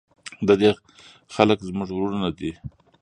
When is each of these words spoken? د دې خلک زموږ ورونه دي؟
د 0.47 0.49
دې 0.61 0.71
خلک 1.35 1.57
زموږ 1.67 1.89
ورونه 1.93 2.29
دي؟ 2.37 2.51